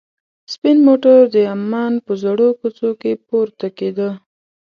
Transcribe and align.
سپین 0.53 0.77
موټر 0.87 1.17
د 1.33 1.35
عمان 1.53 1.93
په 2.05 2.11
زړو 2.23 2.47
کوڅو 2.59 2.89
کې 3.01 3.11
پورته 3.27 3.67
کېده. 3.77 4.09